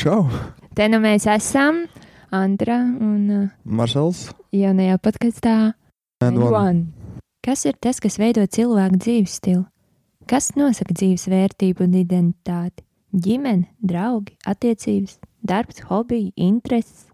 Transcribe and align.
čau! 0.00 0.24
Te 0.76 0.86
nu 0.88 1.00
mēs 1.02 1.26
esam 1.28 1.84
Andra 2.32 2.78
un 2.80 3.24
uh, 3.28 3.48
Marsels. 3.64 4.30
jaunajā 4.54 4.96
podkāstā. 5.02 5.74
One. 6.22 6.86
Kas 7.44 7.64
ir 7.68 7.76
tas, 7.80 8.00
kas 8.00 8.16
veido 8.20 8.44
cilvēku 8.44 9.00
dzīves 9.00 9.36
stilu? 9.40 9.64
Kas 10.30 10.52
nosaka 10.56 10.94
dzīves 10.94 11.26
vērtību 11.32 11.84
un 11.84 11.98
identitāti? 12.00 12.84
Ģimene, 13.10 13.66
draugi, 13.82 14.36
attiecības, 14.46 15.18
darbs, 15.42 15.82
hobiji, 15.88 16.30
intereses. 16.36 17.08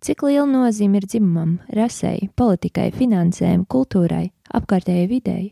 Cik 0.00 0.24
liela 0.24 0.48
nozīme 0.48 1.02
ir 1.02 1.06
dzimumam, 1.10 1.58
rasei, 1.76 2.30
politikai, 2.40 2.88
finansēm, 2.96 3.66
kultūrai, 3.68 4.30
apkārtējai 4.56 5.08
videi? 5.10 5.50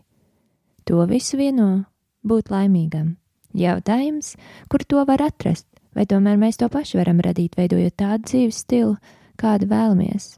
To 0.88 1.04
visu 1.10 1.36
vieno 1.36 1.84
būt 2.24 2.48
laimīgam. 2.54 3.18
Jautājums, 3.52 4.38
kur 4.72 4.86
to 4.88 5.04
var 5.04 5.20
atrast, 5.26 5.68
vai 5.98 6.06
tomēr 6.06 6.38
mēs 6.38 6.60
to 6.60 6.68
paši 6.70 7.00
varam 7.00 7.18
radīt, 7.24 7.56
veidojot 7.58 7.96
tādu 7.98 8.30
dzīves 8.30 8.62
stilu, 8.62 8.94
kādu 9.40 9.66
vēlamies? 9.70 10.36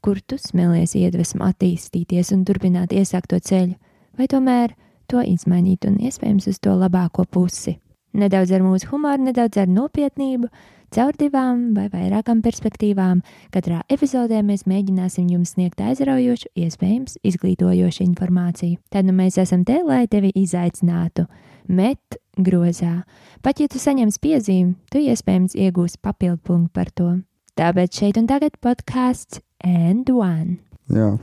Kur 0.00 0.22
tu 0.24 0.38
smēlies 0.40 0.94
iedvesmu 0.96 1.44
attīstīties 1.44 2.32
un 2.32 2.46
turpināt 2.48 2.94
iesākto 2.96 3.40
ceļu, 3.42 3.74
vai 4.16 4.28
tomēr 4.30 4.72
to 5.10 5.20
izmainīt 5.20 5.84
un 5.88 5.98
iespējams 6.00 6.48
uz 6.48 6.62
to 6.62 6.72
labāko 6.78 7.26
pusi? 7.28 7.76
Nedaudz 8.16 8.54
ar 8.56 8.64
mūsu 8.64 8.88
humoru, 8.88 9.26
nedaudz 9.26 9.58
ar 9.60 9.68
nopietnību, 9.68 10.48
caur 10.96 11.16
divām 11.20 11.74
vai 11.76 11.90
vairākām 11.92 12.40
perspektīvām. 12.44 13.20
Katrā 13.52 13.82
epizodē 13.92 14.40
mēs 14.46 14.64
mēģināsim 14.70 15.26
jums 15.34 15.52
sniegt 15.56 15.82
aizraujošu, 15.84 16.54
iespējams, 16.56 17.18
izglītojošu 17.26 18.06
informāciju. 18.06 18.78
Tad 18.88 19.10
nu 19.10 19.12
mēs 19.18 19.36
esam 19.42 19.66
te, 19.68 19.82
lai 19.84 20.06
tevi 20.08 20.32
izaicinātu. 20.32 21.26
Met 21.68 22.16
grozā. 22.36 23.04
Pat 23.42 23.60
ja 23.62 23.68
tu 23.70 23.80
saņemsi 23.82 24.20
piezīmi, 24.22 24.74
tu 24.92 25.02
iespējams 25.02 25.56
iegūsi 25.56 26.00
papildu 26.02 26.42
punktu 26.44 26.72
par 26.76 26.92
to. 26.92 27.10
Tāpēc 27.56 28.02
šeit 28.02 28.20
un 28.20 28.26
tagad 28.28 28.58
podkāsts 28.60 29.40
and 29.64 30.10
one. 30.12 30.58
Jā, 30.92 31.16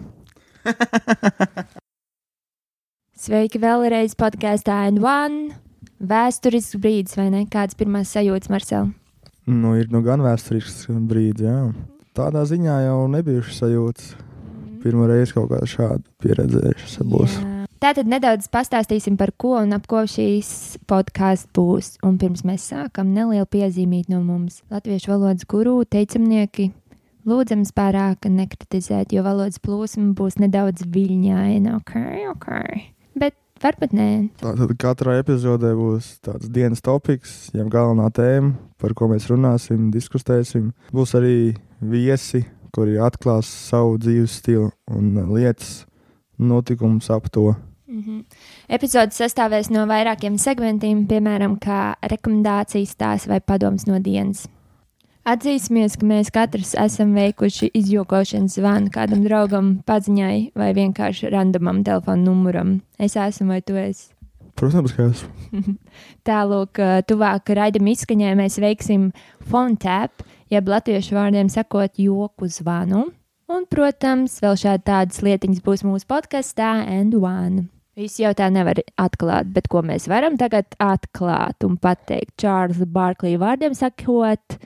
Sveiki 3.24 3.60
vēlreiz 3.62 4.16
podkāstā 4.20 4.88
and 4.88 5.00
one. 5.04 5.54
Vēsturisks 6.04 6.76
brīdis, 6.84 7.16
vai 7.20 7.30
ne? 7.32 7.46
Kāds 7.52 7.78
pirmās 7.80 8.12
sajūtas, 8.16 8.52
Marcel? 8.52 8.92
nu 9.46 9.76
ir 9.76 9.90
nu 9.92 10.02
gan 10.04 10.24
vēsturisks 10.24 10.88
brīdis. 11.10 11.48
Jā. 11.48 11.72
Tādā 12.16 12.44
ziņā 12.48 12.78
jau 12.86 13.00
nebijušas 13.12 13.64
sajūtas. 13.64 14.14
Pirmā 14.84 15.08
reize 15.10 15.36
kaut 15.36 15.50
kāda 15.52 15.68
šāda 15.70 16.04
pieredzējušas 16.24 17.08
būs. 17.08 17.40
Jā. 17.40 17.53
Tātad 17.84 18.08
nedaudz 18.08 18.46
pastāstīsim 18.48 19.18
par 19.20 19.34
ko 19.36 19.58
un 19.60 19.74
ap 19.76 19.90
ko 19.92 20.06
šīs 20.08 20.78
podkāsts 20.88 21.50
būs. 21.52 21.98
Un 22.08 22.16
pirms 22.16 22.46
mēs 22.48 22.70
sākam, 22.72 23.10
neliela 23.12 23.44
piezīmīt 23.44 24.08
no 24.08 24.22
mums. 24.24 24.62
Latviešu 24.72 25.12
valodas 25.12 25.44
guru 25.52 25.82
teicamnieki 25.84 26.70
lūdzams 27.28 27.74
pārāk 27.76 28.30
nekritizēt, 28.32 29.12
jo 29.12 29.26
valodas 29.26 29.60
plūsma 29.60 30.14
būs 30.16 30.40
nedaudz 30.40 30.86
viļņaina. 30.96 31.74
Ok, 31.82 31.98
ok. 32.32 32.48
Bet 33.20 33.36
varbūt 33.60 33.98
nē. 34.00 34.08
Tātad 34.40 34.72
katrā 34.80 35.18
epizodē 35.20 35.74
būs 35.76 36.08
tāds 36.24 36.48
dienas 36.56 36.80
topoks, 36.88 37.52
jau 37.52 37.68
galvenā 37.68 38.08
tēma, 38.16 38.54
par 38.80 38.96
ko 38.96 39.12
mēs 39.12 39.28
runāsim, 39.28 39.92
diskutēsim. 39.92 40.72
Būs 40.96 41.18
arī 41.20 41.52
viesi, 41.84 42.46
kuri 42.72 42.96
atklās 43.04 43.52
savu 43.68 44.00
dzīves 44.00 44.40
stilu 44.40 44.72
un 44.88 45.36
lietas, 45.36 45.82
notikumus 46.40 47.12
ap 47.12 47.28
to. 47.28 47.52
Mhm. 47.88 48.24
Epizodes 48.72 49.20
sastāvēs 49.20 49.70
no 49.74 49.84
vairākiem 49.90 50.38
segmentiem, 50.40 51.04
piemēram, 51.10 51.58
kā 51.60 51.96
rekomendācijas 52.10 52.96
tās 52.96 53.28
vai 53.28 53.42
padoms 53.44 53.88
no 53.90 54.00
dienas. 54.00 54.48
Atzīsimies, 55.24 55.96
ka 55.96 56.08
mēs 56.08 56.32
katrs 56.36 56.74
esam 56.76 57.14
veikuši 57.16 57.70
izjokošanas 57.80 58.58
zvanu 58.58 58.92
kādam 58.92 59.22
draugam, 59.24 59.78
paziņai 59.88 60.52
vai 60.60 60.74
vienkārši 60.76 61.32
randomam 61.32 61.80
telefona 61.88 62.26
numuram. 62.26 62.74
Es 63.00 63.16
esmu 63.16 63.54
vai 63.54 63.62
tu 63.64 63.78
esi. 63.80 64.10
Protams, 64.60 64.92
ka 64.94 65.08
esmu. 65.08 65.78
Tālāk, 66.28 66.84
tuvāk 67.08 67.54
raidījuma 67.56 67.96
izskaņai 67.96 68.36
mēs 68.38 68.60
veiksim 68.60 69.10
phone 69.48 69.80
tap, 69.80 70.26
jeb 70.52 70.68
latviešu 70.70 71.16
vārdiem 71.16 71.48
sakot, 71.52 71.96
joku 71.96 72.52
zvanu. 72.52 73.08
Un, 73.52 73.66
protams, 73.68 74.38
vēl 74.44 74.56
šādi 74.60 74.86
tādas 74.88 75.20
lietiņas 75.26 75.64
būs 75.66 75.84
mūsu 75.84 76.08
podkastā 76.08 76.76
and 76.88 77.16
one. 77.20 77.68
Visu 78.00 78.24
jau 78.24 78.32
tā 78.34 78.48
nevar 78.50 78.80
atklāt, 78.98 79.52
bet 79.54 79.68
ko 79.70 79.84
mēs 79.86 80.08
varam 80.10 80.38
tagad 80.40 80.72
atklāt 80.82 81.66
un 81.68 81.76
pateikt 81.78 82.34
Čārlza 82.42 82.88
Barklī 82.90 83.36
vārdiem 83.38 83.76
sakot, 83.78 84.58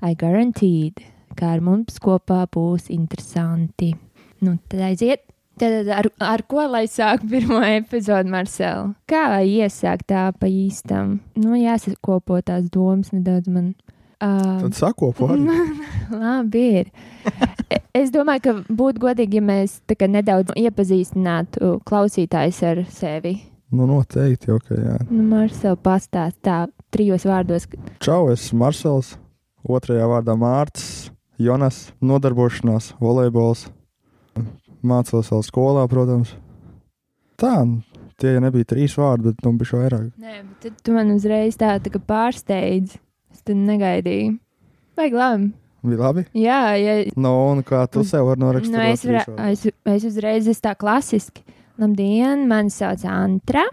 I 0.00 0.14
guaranteed, 0.16 1.02
ka 1.36 1.56
ar 1.56 1.60
mums 1.64 1.98
kopā 2.00 2.46
būs 2.48 2.88
interesanti. 2.94 3.92
Nu, 4.40 4.56
tad 4.70 4.86
aiziet. 4.86 5.26
Tad 5.60 5.90
ar, 5.92 6.06
ar 6.24 6.40
ko 6.48 6.64
lai 6.72 6.86
sāk 6.88 7.26
pirmo 7.28 7.58
epizodu, 7.66 8.32
Marcel? 8.32 8.94
Kā 9.10 9.26
lai 9.34 9.44
iesāk 9.58 10.06
tā 10.08 10.30
pa 10.32 10.48
īstam? 10.48 11.18
Nu, 11.36 11.52
jāsakopo 11.60 12.38
tās 12.40 12.70
domas 12.72 13.12
nedaudz 13.12 13.50
man. 13.52 13.74
Uh, 14.20 14.60
Tad 14.66 14.74
sakopo 14.76 15.28
arī. 15.32 15.46
Labi, 16.12 16.64
ir. 16.82 16.90
E- 17.70 17.78
Es 17.94 18.12
domāju, 18.14 18.42
ka 18.44 18.52
būtu 18.70 19.00
godīgi, 19.02 19.40
ja 19.40 19.42
mēs 19.42 19.72
nedaudz 20.06 20.52
iepazīstinātu 20.54 21.80
klausītājus 21.88 22.60
ar 22.68 22.80
sevi. 22.86 23.32
Nu, 23.74 23.86
noteikti, 23.86 24.50
ok, 24.54 24.70
jā. 24.74 24.94
Nu, 25.10 25.24
Marcel, 25.26 25.74
pastāst 25.78 26.38
tā 26.46 26.68
trijos 26.94 27.26
vārdos. 27.26 27.66
Čau, 28.02 28.28
es 28.30 28.44
esmu 28.46 28.60
Marsels, 28.62 29.12
otrajā 29.66 30.06
vārdā 30.10 30.36
Mārcis, 30.38 31.10
Jonas, 31.38 31.90
nodarbošanās, 32.02 32.92
volejbols. 33.02 33.66
Mācos 34.86 35.28
vēl 35.34 35.44
skolā, 35.44 35.84
protams. 35.90 36.32
Tā, 37.40 37.54
tie 38.22 38.38
nebija 38.42 38.70
trīs 38.70 38.94
vārdi, 38.98 39.30
bet 39.32 39.44
nu 39.44 39.56
bija 39.60 39.82
vairāk. 39.82 40.08
Nē, 40.20 40.40
bet 40.62 40.78
tu 40.84 40.94
man 40.94 41.10
uzreiz 41.14 41.58
tā, 41.60 41.74
tā 41.82 41.92
kā 41.92 42.00
pārsteidz. 42.00 42.96
Tad 43.50 43.58
negaidīju. 43.66 44.36
Vajag 44.94 45.14
labi. 45.18 45.46
Bija 45.82 45.98
labi. 46.04 46.22
Jā, 46.36 46.58
ja, 46.78 46.92
Nu, 47.18 47.32
un 47.50 47.64
kā 47.66 47.80
tu 47.90 48.04
sev 48.06 48.28
vari 48.28 48.42
norakstīt? 48.42 48.76
nu, 48.76 48.82
es, 48.84 49.02
var, 49.08 49.26
es, 49.48 49.64
es 49.66 50.04
uzreiz 50.06 50.46
esmu 50.46 50.62
tā 50.68 50.74
klasiski. 50.78 51.42
Labdien, 51.80 52.44
mani 52.46 52.70
sauc 52.70 53.02
Antra. 53.08 53.64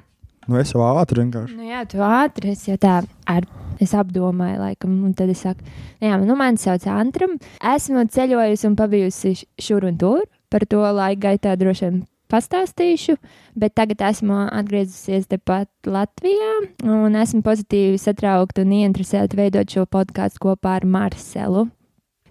Nu, 0.48 0.58
es 0.58 0.72
jau 0.72 0.82
ātri 0.88 1.22
vienkārši. 1.22 1.58
Nu, 1.60 1.68
jā, 1.68 1.84
tu 1.92 2.02
ātri 2.02 2.56
es 2.56 2.66
jau 2.66 2.78
tā 2.82 3.02
ar. 3.28 3.48
Es 3.78 3.92
apdomāju, 3.94 4.58
laikam, 4.64 4.96
un 5.06 5.14
tad 5.14 5.30
es 5.30 5.44
saku, 5.46 5.62
"Nu 6.02 6.08
jā, 6.08 6.18
nu, 6.26 6.36
mani 6.36 6.58
sauc 6.58 6.88
Antram. 6.88 7.38
Esmu 7.62 8.08
ceļojusi 8.10 8.66
un 8.66 8.76
pabijusi 8.76 9.46
šur 9.60 9.86
un 9.86 9.98
tur. 9.98 10.24
Par 10.50 10.66
to 10.66 10.80
laika 10.80 11.28
gaitā 11.28 11.58
droši 11.60 11.86
vien 11.86 12.08
pastāstīšu, 12.32 13.16
bet 13.56 13.74
tagad 13.78 14.02
esmu 14.10 14.44
atgriezusies 14.52 15.28
tepat 15.32 15.70
Latvijā 15.88 16.52
un 16.84 17.16
esmu 17.16 17.42
pozitīvi 17.46 17.98
satraukta 18.02 18.64
un 18.66 18.76
ieinteresēta 18.82 19.38
veidot 19.40 19.70
šo 19.72 19.86
podkāstu 19.90 20.44
kopā 20.48 20.78
ar 20.82 20.86
Marcelu. 20.86 21.68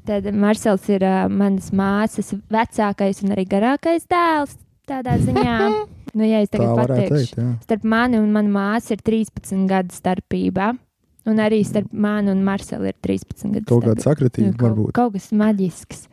Tad 0.06 0.28
Marcels 0.38 0.84
ir 0.92 1.02
uh, 1.02 1.24
manas 1.32 1.72
māsas 1.74 2.30
vecākais 2.52 3.24
un 3.26 3.34
arī 3.34 3.42
garākais 3.50 4.04
dēls. 4.06 4.52
Tādā 4.86 5.16
ziņā, 5.18 5.54
nu, 6.18 6.22
ja 6.28 6.44
es 6.44 6.52
Tā 6.52 6.60
tagad 6.60 6.76
pateikšu, 6.84 7.14
teikt, 7.16 7.38
jā. 7.40 7.46
starp 7.66 7.86
mani 7.91 8.21
un 8.22 8.28
manu 8.30 8.53
māsu 8.54 8.94
ir 8.94 9.00
13 9.03 9.65
gadu 9.66 9.97
starpība. 9.97 10.76
Un 11.26 11.41
arī 11.42 11.59
starp 11.66 11.91
mani 11.91 12.30
un 12.30 12.44
Marcelu 12.47 12.86
ir 12.86 12.94
13 13.03 13.50
gadu 13.50 13.66
Kaut 13.66 13.82
kāda 13.82 13.98
starpība. 13.98 14.06
sakritība 14.06 14.53
Nu, 14.53 14.60
varbūt. 14.62 14.92
kaut 14.94 15.16
kas 15.16 15.32
maģisks. 15.34 16.04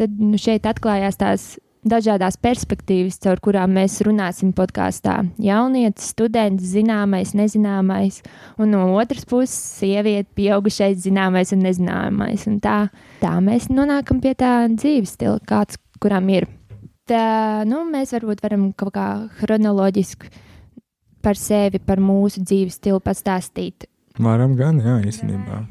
Tad 0.00 0.16
nu, 0.16 0.40
šeit 0.40 0.64
atklājās 0.68 1.20
tās 1.20 1.44
dažādas 1.88 2.36
perspektīvas, 2.42 3.18
caur 3.22 3.40
kurām 3.42 3.76
mēs 3.78 3.98
runāsim 4.06 4.52
podkāstā. 4.56 5.18
Jaunietis, 5.42 6.10
students, 6.12 6.64
zināmais, 6.74 7.32
nezināmais, 7.38 8.20
un 8.60 8.74
no 8.74 8.82
otras 8.98 9.26
puses, 9.28 9.54
sieviete, 9.80 10.28
pieaugušais, 10.38 10.98
zināmais 11.04 11.54
un 11.54 11.64
nezināmais. 11.66 12.46
Un 12.50 12.58
tā, 12.64 12.78
tā 13.22 13.36
mēs 13.44 13.70
nonākam 13.72 14.20
pie 14.24 14.34
tā 14.38 14.54
dzīves 14.72 15.16
stila, 15.16 15.40
kāds 15.46 15.80
kuram 16.02 16.28
ir. 16.34 16.48
Tā, 17.06 17.62
nu, 17.68 17.84
mēs 17.86 18.16
varbūt 18.16 18.42
varam 18.42 18.72
kaut 18.74 18.96
kā 18.96 19.06
chronoloģiski 19.38 20.32
par 21.22 21.38
sevi, 21.38 21.78
par 21.82 22.02
mūsu 22.02 22.42
dzīves 22.42 22.80
stilu 22.80 22.98
pastāstīt. 23.02 23.86
Varam 24.22 24.56
gan, 24.58 24.80
jā, 24.82 24.98
īstenībā. 25.06 25.62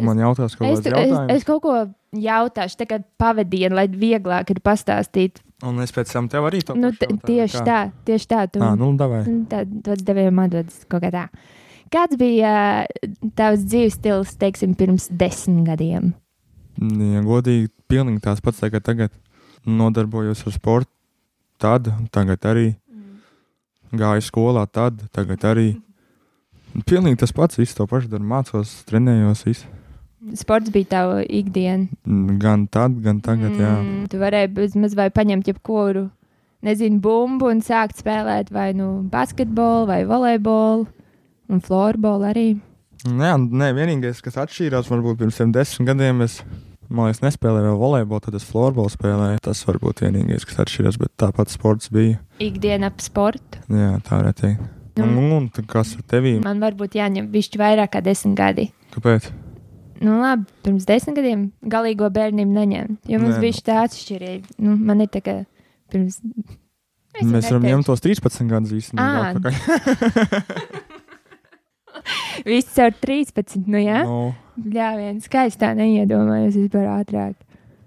Man 0.00 0.20
jautās 0.22 0.54
kaut 0.56 0.70
Es, 0.70 0.86
es, 0.86 1.16
es 1.36 1.46
kaut 1.46 1.62
ko 1.64 1.74
jautāšu, 2.16 2.76
tagad 2.80 3.04
pavadienu, 3.20 3.76
lai 3.78 3.86
vieglāk 3.88 4.50
ir 4.50 4.60
pastāstīt. 4.64 5.40
Un 5.66 5.78
es 5.84 5.92
pēc 5.92 6.10
tam 6.12 6.28
tev 6.32 6.46
arī 6.48 6.62
to 6.64 6.74
Nu, 6.74 6.88
jautāju, 6.88 7.18
tieši 7.28 7.58
kā? 7.58 7.64
tā, 7.66 7.80
tieši 8.08 8.28
tā. 8.30 8.44
Tu, 8.50 8.62
Ā, 8.64 8.72
nu, 8.80 8.92
davai. 8.96 9.24
Tad 9.50 9.72
tas 9.84 10.04
devējām 10.06 10.38
atdodas 10.40 10.84
kaut 10.88 11.04
kā 11.04 11.10
tā. 11.12 11.26
Kāds 11.90 12.16
bija 12.16 12.86
tavs 13.36 13.66
dzīves 13.66 13.98
stils, 13.98 14.36
teiksim, 14.40 14.76
pirms 14.78 15.08
desmit 15.10 15.66
gadiem? 15.66 16.12
Ja 16.80 17.20
godīgi, 17.26 17.68
pilnīgi 17.90 18.22
tās 18.24 18.40
pats, 18.40 18.62
kā 18.62 18.80
tagad. 18.80 19.12
Nodarbojos 19.66 20.46
ar 20.48 20.54
sportu, 20.54 20.88
tad, 21.60 21.90
tagad 22.14 22.46
arī. 22.48 22.70
Gāju 23.92 24.22
skolā, 24.24 24.64
tad, 24.70 25.02
tagad 25.12 25.44
arī. 25.44 25.74
Pilnīgi 26.86 27.18
tas 27.20 27.34
pats, 27.34 27.58
viss 27.58 27.74
to 27.74 27.84
pašu 27.90 28.08
daru, 28.08 28.24
mācos, 28.24 28.70
trenējos. 28.88 29.42
Visu. 29.44 29.66
Sports 30.36 30.68
bija 30.72 30.88
tava 30.90 31.20
ikdiena. 31.24 31.88
Gan 32.40 32.66
tad, 32.68 32.98
gan 33.00 33.22
tagad, 33.24 33.54
jā. 33.56 33.72
Mm, 33.80 34.08
tu 34.12 34.20
varēji 34.20 34.50
bezmaz 34.52 34.96
vai 34.98 35.08
paņemt 35.14 35.48
jebkuru, 35.48 36.10
nezinu, 36.66 37.00
bumbu 37.00 37.48
un 37.48 37.62
sākt 37.64 38.02
spēlēt 38.02 38.52
vai 38.52 38.70
nu 38.76 38.90
basketbolu 39.08 39.88
vai 39.88 40.02
volejbolu 40.08 40.84
un 41.50 41.64
florbolu 41.64 42.28
arī. 42.28 42.48
Jā, 43.08 43.32
nē, 43.40 43.70
vienīgais, 43.78 44.20
kas 44.20 44.36
atšķīrās, 44.44 44.90
varbūt 44.92 45.22
pirms 45.22 45.40
desmit 45.56 45.88
gadiem, 45.88 46.20
es, 46.26 46.42
man 46.92 47.08
liekas, 47.08 47.22
nespēlēju 47.24 47.78
volejbolu, 47.80 48.26
tad 48.28 48.36
es 48.36 48.44
florbolu 48.44 48.92
spēlēju. 48.92 49.40
Tas 49.48 49.64
varbūt 49.64 50.04
vienīgais, 50.04 50.44
kas 50.44 50.60
atšķīrās, 50.66 51.00
bet 51.00 51.16
tāpat 51.24 51.56
sports 51.56 51.88
bija. 51.88 52.20
Ikdiena 52.44 52.92
ap 52.92 53.00
sportu. 53.00 53.64
Jā, 53.72 53.96
tā 54.04 54.20
varētu 54.20 54.44
teikt. 54.44 54.68
Nu. 55.00 55.06
Un, 55.16 55.30
un 55.32 55.68
kas 55.70 55.94
ar 55.96 56.04
tevi? 56.12 56.36
Man 56.44 56.60
varbūt 56.60 56.98
jāņem 56.98 57.30
višķi 57.32 57.60
vairāk 57.62 57.94
kā 57.94 58.04
desmit 58.04 58.36
gadi. 58.36 58.68
Kāpēc? 58.92 59.30
Nu, 60.00 60.14
labi, 60.20 60.46
pirms 60.64 60.86
desmit 60.88 61.16
gadiem 61.18 61.40
galīgo 61.68 62.08
bērnību 62.14 62.54
neņēmu. 62.56 62.94
Jo 63.12 63.18
mums 63.20 63.36
Nē, 63.36 63.40
bija 63.42 63.56
nu. 63.58 63.64
tā 63.66 63.74
atšķirība. 63.84 64.54
Nu, 64.64 64.76
man 64.76 65.00
ir 65.04 65.10
tā 65.12 65.20
kā 65.26 65.34
pirms. 65.92 66.20
Es 67.20 67.26
Mēs 67.26 67.48
varam 67.50 67.66
ņemt 67.66 67.84
tos 67.90 68.00
13 68.00 68.46
gadus 68.48 68.72
īstenībā. 68.72 69.34
Viss 72.46 72.78
ar 72.80 72.94
13. 72.96 73.66
Nu, 73.68 73.80
jā, 73.82 74.00
Nu, 74.06 74.20
jā 74.72 74.90
viens 74.96 75.26
skaisti 75.28 75.60
tā 75.60 75.72
neiedomājos 75.76 76.56
vispār 76.56 76.86
ātrāk. 77.00 77.34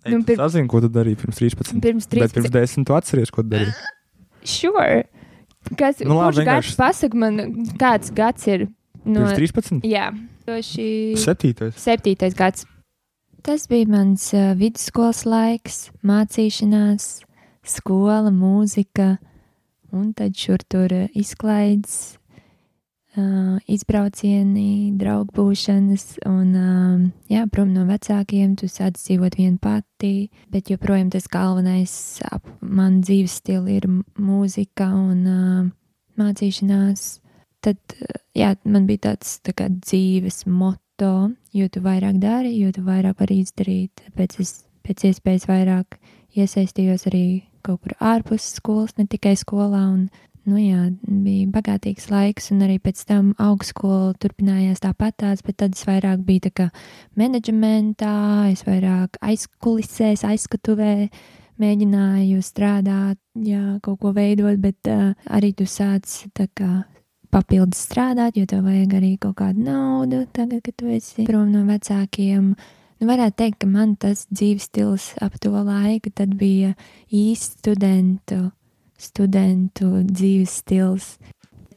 Ej, 0.03 0.11
Nu, 0.11 0.19
tu 0.19 0.27
pir- 0.33 0.37
sazini, 0.41 0.67
ko 0.69 0.81
tu 0.83 0.89
darīji 0.91 1.17
pirms 1.21 1.39
13. 1.39 1.79
Pirms 1.81 2.07
Bet 2.11 2.29
13. 2.29 2.35
pirms 2.35 2.51
10 2.53 2.85
tu 2.85 2.93
atceries, 2.97 3.31
ko 3.33 3.41
tu 3.45 3.49
darīji. 3.55 3.73
Sure. 4.43 5.05
Kas, 5.79 6.01
Nu, 6.03 6.17
labi, 6.19 6.35
kurš 6.35 6.43
gads 6.43 6.43
vienkārši- 6.43 6.75
pasaka 6.75 7.15
man, 7.15 7.37
kāds 7.79 8.11
gads 8.13 8.47
ir? 8.51 8.65
No, 9.05 9.21
Pirms 9.23 9.37
13. 9.55 9.79
jā, 9.87 10.09
toši 10.11 10.32
7. 10.45 11.71
septītais 11.79 12.35
gads. 12.35 12.65
Tas 13.43 13.67
bija 13.67 13.89
mans 13.91 14.29
vidusskolas 14.55 15.25
laiks, 15.27 15.77
mācīšanās, 16.07 17.23
skola, 17.67 18.31
mūzika, 18.31 19.17
un 19.91 20.11
tad 20.15 20.35
šur 20.39 20.63
tur 20.71 20.93
izklaides, 21.11 22.15
uh, 23.17 23.59
izbraucieni, 23.67 24.93
draugu 24.99 25.35
būšanas, 25.37 26.05
un 26.29 26.55
uh, 26.55 27.05
jā, 27.31 27.45
prom 27.51 27.73
no 27.75 27.85
vecākiem, 27.89 28.55
tu 28.59 28.69
sāc 28.71 28.97
dzīvot 28.99 29.37
vien 29.39 29.57
pati, 29.61 30.29
bet 30.53 30.71
joprojām 30.73 31.11
tas 31.13 31.27
galvenais 31.31 31.95
ap 32.31 32.47
man 32.61 33.01
dzīves 33.03 33.39
stilu 33.43 33.75
ir 33.75 33.87
mūzika 33.89 34.89
un 34.95 35.23
uh, 35.27 35.63
mācīšanās. 36.19 37.07
Tad, 37.63 37.79
uh, 37.99 38.22
jā, 38.37 38.53
man 38.65 38.87
bija 38.89 39.09
tāds 39.09 39.37
tā 39.45 39.55
kā 39.57 39.69
dzīves 39.73 40.43
moto, 40.49 41.31
jo 41.53 41.69
tu 41.71 41.83
vairāk 41.83 42.19
dari, 42.21 42.55
jo 42.59 42.73
tu 42.75 42.83
vairāk 42.85 43.21
vari 43.21 43.41
izdarīt. 43.43 44.05
Tāpēc 44.09 44.37
es 44.43 44.53
pēc 44.83 45.07
iespējas 45.09 45.47
vairāk 45.49 45.97
iesaistījos 46.35 47.07
arī 47.11 47.25
kaut 47.63 47.83
kur 47.83 47.95
ārpus 48.03 48.53
skolas, 48.57 48.95
ne 48.97 49.07
tikai 49.09 49.35
skolā. 49.39 49.83
Un, 49.93 50.07
nu, 50.49 50.57
jā, 50.59 50.89
bija 51.07 51.47
bagātīgs 51.53 52.09
laiks, 52.11 52.51
un 52.51 52.65
arī 52.65 52.79
pēc 52.83 53.05
tam 53.07 53.31
augstskola 53.41 54.13
turpinājās 54.19 54.83
tāpatās, 54.83 55.43
bet 55.45 55.61
tad 55.61 55.77
es 55.77 55.85
vairāk 55.87 56.25
biju 56.27 56.51
kā 56.55 56.67
menedžmentā, 57.19 58.15
es 58.51 58.65
vairāk 58.67 59.21
aizkulisēs, 59.23 60.25
aizskatuvē 60.27 60.95
mēģināju 61.61 62.41
strādāt, 62.43 63.21
jā, 63.37 63.77
kaut 63.85 64.01
ko 64.01 64.11
veidot, 64.15 64.57
bet 64.59 64.89
uh, 64.89 65.13
arī 65.31 65.53
tu 65.55 65.69
sāc 65.69 66.25
kā 66.57 66.71
papildus 67.33 67.81
strādāt, 67.87 68.37
jo 68.37 68.47
tev 68.49 68.63
vajag 68.67 68.95
arī 68.99 69.11
kaut 69.21 69.37
kādu 69.41 69.65
naudu, 69.65 70.23
tagad, 70.35 70.61
kad 70.65 70.77
tu 70.77 70.89
esi 70.93 71.25
prom 71.27 71.49
no 71.53 71.63
vecākiem. 71.67 72.53
Nu, 72.53 73.07
varētu 73.09 73.37
teikt, 73.41 73.59
ka 73.63 73.69
man 73.69 73.95
tas 73.99 74.27
dzīves 74.31 74.69
stils 74.69 75.09
ap 75.23 75.39
to 75.41 75.51
laiku 75.51 76.13
bija 76.37 76.73
īsts 77.11 77.57
studentu, 77.59 78.51
studentu 78.97 80.03
dzīves 80.07 80.59
stils. 80.61 81.17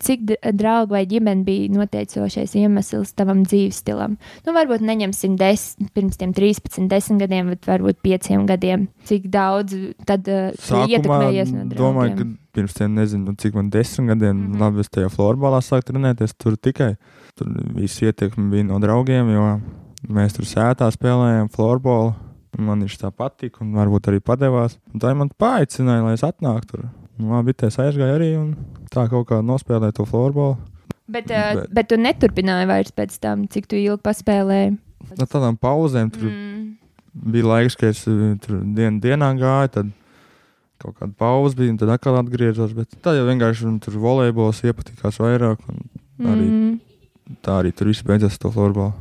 Cik 0.03 0.25
dra- 0.29 0.53
draugi 0.57 0.93
vai 0.93 1.03
ģimene 1.09 1.45
bija 1.47 1.69
noteicošais 1.75 2.55
iemesls 2.59 3.15
tavam 3.19 3.45
dzīves 3.47 3.83
stilam? 3.83 4.17
Nu, 4.47 4.55
varbūt 4.57 4.85
neņemsim 4.87 5.37
desmit, 5.41 5.93
pirms 5.97 6.19
tiem 6.21 6.35
13, 6.37 6.89
10 6.91 7.23
gadiem, 7.23 7.53
bet 7.55 7.69
varbūt 7.69 8.03
5 8.05 8.47
gadiem. 8.49 8.89
Cik 9.09 9.31
daudz 9.33 9.77
tad 10.09 10.29
uh, 10.29 10.51
ietekmējies 10.87 11.55
no 11.55 11.65
domāju, 11.71 12.17
draugiem? 12.17 12.35
ka 12.37 12.57
pirms 12.57 12.77
tam 12.77 12.97
nezinu, 12.97 13.31
nu, 13.31 13.37
cik 13.41 13.57
man 13.57 13.71
desmit 13.71 14.15
gadiem, 14.15 14.37
mm. 14.37 14.53
-hmm. 14.53 14.61
labi, 14.61 14.81
es 14.81 14.93
tajā 14.93 15.13
florbolā 15.13 15.61
sāku 15.65 15.93
trenēties. 15.93 16.37
Tur 16.37 16.57
tikai 16.57 16.97
tur 17.37 17.53
viss 17.77 18.03
ietekme 18.03 18.51
bija 18.51 18.65
no 18.65 18.79
draugiem, 18.83 19.31
jo 19.35 19.49
mēs 20.09 20.37
tur 20.37 20.49
sētā 20.49 20.89
spēlējām 20.93 21.53
florbolu. 21.53 22.15
Man 22.57 22.81
viņš 22.81 22.95
tā 23.03 23.11
patika, 23.13 23.61
un 23.61 23.75
varbūt 23.77 24.09
arī 24.09 24.23
padevās. 24.25 24.79
Un 24.95 25.03
tā 25.03 25.13
man 25.15 25.29
paaicināja, 25.29 26.05
lai 26.07 26.15
es 26.17 26.25
atnāktu 26.25 26.71
tur. 26.73 26.87
Nu, 27.19 27.31
labi, 27.33 27.55
te 27.57 27.67
es 27.71 27.77
aizgāju 27.81 28.17
arī, 28.19 28.31
un 28.37 28.51
tā 28.93 29.07
kaut 29.09 29.27
kā 29.31 29.39
nospēlēju 29.45 29.95
to 29.97 30.05
florbolu. 30.09 30.57
Bet, 31.09 31.29
bet, 31.31 31.55
Bet- 31.63 31.71
bet 31.73 31.89
tu 31.89 31.97
neturpināji 31.97 32.67
vairs 32.69 32.91
pēc 32.93 33.19
tam, 33.23 33.47
cik 33.49 33.67
tu 33.71 33.77
ilgi 33.77 34.03
paspēlēji. 34.03 34.77
No 35.19 35.25
tādām 35.25 35.57
pauzēm 35.59 36.11
tur 36.13 36.29
Mm. 36.29 36.77
bija 37.33 37.45
laiks, 37.45 37.77
ka 37.77 37.87
es 37.87 38.07
uh, 38.09 38.35
tur 38.43 38.61
dien, 38.75 39.01
dienā 39.01 39.31
gāju, 39.39 39.71
tad 39.71 39.93
kaut 40.79 40.97
kāda 40.99 41.15
pauze 41.17 41.55
bija, 41.57 41.71
un 41.71 41.79
tad 41.79 41.89
atkal 41.89 42.19
atgriezos. 42.19 42.75
Bet 42.75 42.91
tā 43.03 43.15
jau 43.17 43.25
vienkārši 43.25 43.81
tur 43.81 43.95
volejbols 44.03 44.61
iepatikās 44.67 45.17
vairāk, 45.23 45.59
arī 46.21 46.49
Mm. 46.51 46.81
tā 47.43 47.63
arī 47.63 47.73
tur 47.75 47.87
viss 47.87 48.03
beidzās 48.03 48.33
ar 48.35 48.39
to 48.39 48.51
florbolu. 48.51 48.93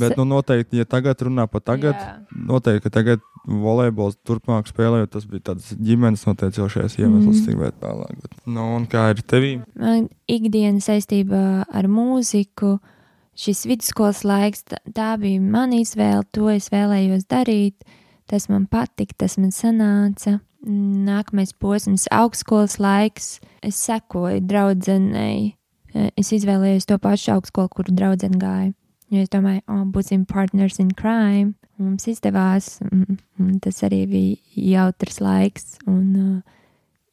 Bet, 0.00 0.16
nu, 0.18 0.26
noteikti, 0.28 0.80
ja 0.82 0.88
tagad 0.88 1.20
runā 1.26 1.46
par 1.50 1.62
tagad, 1.62 1.94
Jā. 1.94 2.14
noteikti, 2.50 2.82
ka 2.86 2.92
tagad 2.98 3.22
volejbols 3.44 4.16
turpmāk 4.26 4.68
spēlējot, 4.70 5.12
tas 5.12 5.26
bija 5.28 5.50
tāds 5.50 5.70
ģimenes 5.76 6.24
noteicošais 6.26 6.96
iemesls, 6.98 7.42
mm. 7.44 7.60
bet 7.60 7.78
vēlāk. 7.82 8.22
Bet, 8.24 8.38
nu, 8.48 8.66
un 8.78 8.86
kā 8.90 9.06
ir 9.12 9.22
tevī? 9.28 9.52
Man 9.78 10.08
ikdiena 10.30 10.82
saistībā 10.84 11.44
ar 11.68 11.90
mūziku, 11.90 12.78
šis 13.38 13.64
vidusskolas 13.68 14.24
laiks, 14.26 14.64
tā, 14.68 15.12
bija 15.20 15.42
mana 15.42 15.82
izvēle, 15.82 16.24
to 16.34 16.48
es 16.52 16.70
vēlējos 16.72 17.28
darīt. 17.30 17.84
Tas 18.30 18.48
man 18.48 18.64
patika, 18.72 19.18
tas 19.26 19.36
man 19.36 19.52
sanāca. 19.52 20.38
Nākamais 20.64 21.52
posms, 21.60 22.06
augstskolas 22.08 22.78
laiks. 22.80 23.34
Es 23.60 23.76
sekoju 23.84 24.40
draudzenei. 24.48 25.52
Es 26.16 26.32
izvēlējos 26.32 26.88
to 26.88 26.96
pašu 26.98 27.34
augstskolu, 27.36 27.68
kur 27.70 27.90
draudzene 27.92 28.40
gāja. 28.40 28.72
Jo 29.12 29.22
es 29.24 29.30
domāju, 29.32 29.62
oh, 29.68 29.84
būsim 29.92 30.24
partners 30.28 30.80
in 30.82 30.90
crime. 30.96 31.54
Mums 31.78 32.06
izdevās, 32.08 32.78
un, 32.86 33.18
un 33.42 33.58
tas 33.62 33.82
arī 33.86 34.04
bija 34.08 34.78
jautrs 34.78 35.18
laiks 35.20 35.78
un 35.90 36.04
uh, 36.18 36.54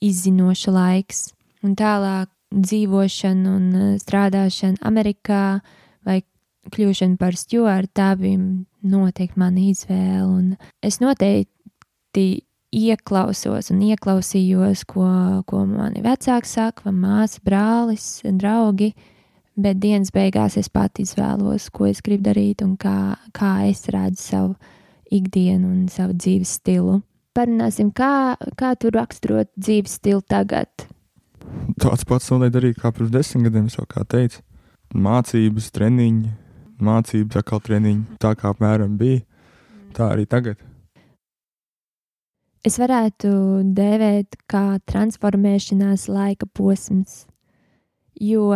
izzinošs 0.06 0.68
laiks. 0.72 1.24
Un 1.66 1.76
tālāk 1.78 2.30
dzīvošana 2.54 3.56
un 3.58 3.66
uh, 3.74 3.96
strādāšana 4.02 4.82
Amerikā 4.88 5.62
vai 6.08 6.22
kļūšana 6.72 7.18
par 7.20 7.38
stūri, 7.38 7.90
tā 7.94 8.14
bija 8.20 8.40
noteikti 8.82 9.42
mana 9.42 9.66
izvēle. 9.72 10.30
Un 10.30 10.56
es 10.86 11.02
noteikti 11.02 12.28
ieklausos 12.72 13.72
un 13.74 13.82
ieklausījos, 13.84 14.86
ko, 14.88 15.08
ko 15.48 15.64
mani 15.68 16.04
vecāki 16.06 16.48
saka, 16.48 16.88
vai 16.88 16.96
māsa, 16.96 17.42
brālis, 17.46 18.22
draugi. 18.24 18.94
Bet 19.60 19.82
dienas 19.84 20.14
beigās 20.16 20.56
es 20.58 20.70
pati 20.72 21.04
izvēlos, 21.04 21.68
ko 21.76 21.90
es 21.90 22.00
gribu 22.04 22.30
darīt 22.30 22.64
un 22.64 22.78
kā, 22.80 23.18
kā 23.36 23.68
es 23.68 23.84
redzu 23.92 24.24
savu 24.24 24.54
ikdienu 25.12 25.68
un 25.68 25.82
savu 25.92 26.16
dzīves 26.16 26.56
stilu. 26.62 27.02
Parunāsim, 27.36 27.92
kā, 27.96 28.38
kā 28.60 28.74
tu 28.80 28.92
raksturot 28.96 29.52
dzīves 29.60 29.98
stilu 30.00 30.24
tagad. 30.24 30.88
Tāds 31.82 32.06
pats 32.08 32.32
noteikti 32.32 32.60
arī 32.62 32.72
kā 32.80 32.92
pirms 32.96 33.12
desmit 33.12 33.50
gadiem, 33.50 33.68
jau 33.72 33.86
kā 33.90 34.06
teicu. 34.08 34.40
Mācības, 34.92 35.70
treniņi, 35.76 36.32
mācības, 36.84 37.40
atkal 37.40 37.64
treniņi. 37.64 38.20
Tā 38.24 38.34
kā 38.40 38.52
apmēram 38.52 38.98
bija, 39.00 39.24
tā 39.96 40.12
arī 40.16 40.28
tagad. 40.32 40.60
Es 42.68 42.78
varētu 42.78 43.32
dēvēt 43.74 44.38
kā 44.52 44.78
transformēšanās 44.86 46.06
laika 46.12 46.46
posms, 46.46 47.26
jo 48.22 48.52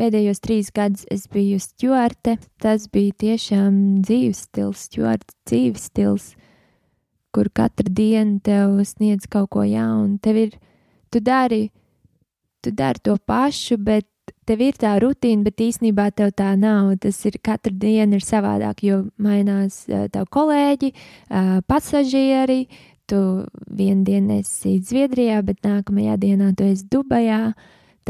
pēdējos 0.00 0.40
trīs 0.40 0.70
gadus 0.74 1.04
es 1.12 1.26
biju 1.30 1.60
stūrte. 1.60 2.38
Tas 2.62 2.88
bija 2.92 3.16
tiešām 3.26 3.74
dzīves 4.06 4.46
stils, 4.48 4.86
stūrte 4.88 5.36
dzīves 5.50 5.88
stils, 5.90 6.30
kur 7.34 7.50
katru 7.54 7.92
dienu 7.92 8.40
tev 8.44 8.80
sniedz 8.88 9.28
kaut 9.30 9.50
ko 9.54 9.66
jaunu. 9.66 10.18
Tev 10.24 10.40
ir, 10.46 10.56
tu 11.12 11.20
dari, 11.20 11.68
tu 12.64 12.72
dari 12.72 13.04
to 13.04 13.18
pašu, 13.26 13.78
bet 13.78 14.08
tev 14.48 14.62
ir 14.64 14.78
tā 14.80 14.94
rutīna, 15.02 15.44
bet 15.46 15.62
īsnībā 15.62 16.10
tev 16.16 16.32
tā 16.38 16.54
nav. 16.58 16.94
Tas 17.02 17.18
ir 17.28 17.38
katru 17.44 17.74
dienu 17.76 18.18
ir 18.18 18.24
savādāk, 18.24 18.84
jo 18.86 19.02
mainās 19.20 19.84
uh, 19.90 20.06
tavi 20.12 20.32
kolēģi, 20.36 20.94
uh, 20.94 21.58
pasažieri. 21.68 22.64
Tu 23.10 23.18
vienu 23.74 24.04
dienu 24.06 24.36
esi 24.38 24.76
Zviedrijā, 24.86 25.40
bet 25.42 25.64
nākamajā 25.66 26.14
dienā 26.22 26.52
tu 26.54 26.68
esi 26.70 26.86
Dubajā. 26.92 27.40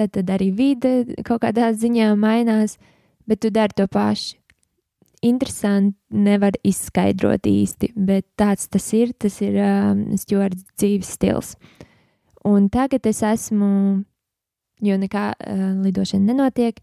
Tad, 0.00 0.14
tad 0.16 0.30
arī 0.32 0.48
vide 0.56 0.94
kaut 1.28 1.42
kādā 1.44 1.68
ziņā 1.76 2.14
mainās. 2.16 2.78
bet 3.28 3.40
tu 3.40 3.50
dari 3.50 3.72
to 3.76 3.86
pašu. 3.86 4.36
Interesanti, 5.22 5.98
nevar 6.10 6.56
izskaidrot 6.64 7.44
īsti, 7.46 7.92
bet 7.94 8.24
tāds 8.40 8.70
tas 8.72 8.86
ir. 8.96 9.12
Tas 9.12 9.36
ir 9.44 9.58
um, 9.60 10.00
Stjords 10.16 10.64
dzīves 10.80 11.12
stils. 11.14 11.52
Un 12.48 12.70
tagad 12.72 13.04
es 13.06 13.20
esmu, 13.22 14.00
jo 14.80 14.96
nekā 14.96 15.26
uh, 15.36 15.66
lidošana 15.84 16.32
nenotiek, 16.32 16.80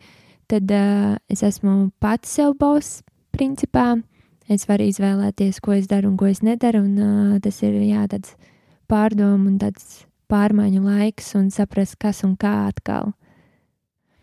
tad 0.47 0.69
uh, 0.69 1.17
es 1.27 1.41
esmu 1.43 1.89
pats 1.99 2.37
sev 2.37 2.53
boss, 2.61 3.01
principā. 3.33 3.95
Es 4.47 4.69
varu 4.69 4.85
izvēlēties, 4.87 5.57
ko 5.59 5.73
es 5.75 5.89
daru 5.89 6.13
un 6.13 6.19
ko 6.21 6.29
es 6.29 6.43
nedaru. 6.45 6.85
Un, 6.85 6.93
uh, 7.01 7.39
tas 7.43 7.57
ir 7.65 7.73
jā, 7.89 8.05
tāds 8.07 8.37
pārdomu 8.87 9.49
un 9.49 9.57
tāds 9.65 10.05
pārmaiņu 10.31 10.83
laiks 10.83 11.33
un 11.39 11.47
saprast, 11.53 11.97
kas 12.01 12.23
un 12.27 12.35
kā 12.39 12.67
atkal. 12.67 13.13